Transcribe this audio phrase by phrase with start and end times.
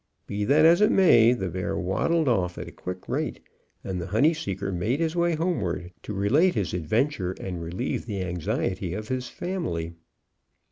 [0.25, 3.39] Be that as it may, the bear waddled off at a quick rate,
[3.83, 8.23] and the honey seeker made his way homeward, to relate his adventure, and relieve the
[8.23, 9.93] anxiety of his family.